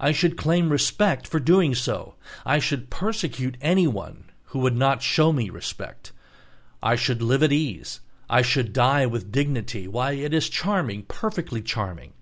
[0.00, 2.16] I should claim respect for doing so.
[2.44, 6.10] I should persecute anyone who would not show me respect.
[6.82, 11.62] I should live at ease, I should die with dignity, why, it is charming, perfectly
[11.62, 12.12] charming!